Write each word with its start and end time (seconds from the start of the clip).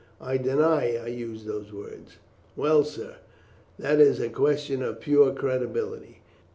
"I 0.19 0.37
deny 0.37 0.93
that 0.93 1.03
I 1.03 1.07
used 1.09 1.45
those 1.45 1.71
words." 1.71 2.17
"Well, 2.55 2.83
sir, 2.83 3.17
that 3.77 3.99
is 3.99 4.19
a 4.19 4.29
question 4.29 4.81
of 4.81 4.99
pure 4.99 5.31
credibility. 5.31 6.23